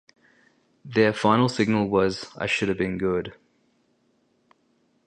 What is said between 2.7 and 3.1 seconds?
Been